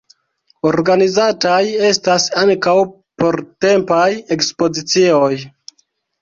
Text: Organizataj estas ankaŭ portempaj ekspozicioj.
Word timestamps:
Organizataj 0.67 1.59
estas 1.89 2.25
ankaŭ 2.43 2.73
portempaj 3.25 4.09
ekspozicioj. 4.39 5.31